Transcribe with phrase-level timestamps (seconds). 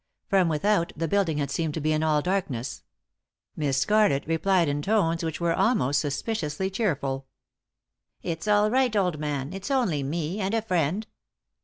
[0.27, 2.81] From without the building had seemed to be all in darkness.
[3.55, 7.27] Miss Scarlett replied in tones which were almost sus piciously cheerful.
[8.23, 11.05] "It's all right, old man; it's only me— and a friend."